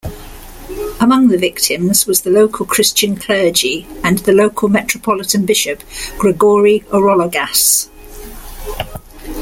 Among 0.99 1.27
the 1.27 1.37
victims 1.37 2.07
was 2.07 2.21
the 2.21 2.47
Christian 2.49 3.15
clergy 3.17 3.85
and 4.03 4.17
the 4.17 4.31
local 4.31 4.67
metropolitan 4.67 5.45
bishop, 5.45 5.83
Gregory 6.17 6.83
Orologas. 6.91 7.87